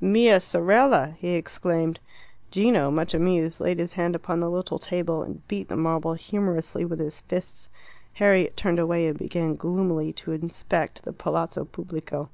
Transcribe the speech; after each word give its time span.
"Mia 0.00 0.40
sorella!" 0.40 1.14
he 1.20 1.34
exclaimed. 1.36 2.00
Gino, 2.50 2.90
much 2.90 3.14
amused, 3.14 3.60
laid 3.60 3.78
his 3.78 3.92
hand 3.92 4.16
upon 4.16 4.40
the 4.40 4.50
little 4.50 4.80
table, 4.80 5.22
and 5.22 5.46
beat 5.46 5.68
the 5.68 5.76
marble 5.76 6.14
humorously 6.14 6.84
with 6.84 6.98
his 6.98 7.20
fists. 7.20 7.70
Harriet 8.14 8.56
turned 8.56 8.80
away 8.80 9.06
and 9.06 9.16
began 9.16 9.54
gloomily 9.54 10.12
to 10.14 10.32
inspect 10.32 11.04
the 11.04 11.12
Palazzo 11.12 11.64
Pubblico. 11.64 12.28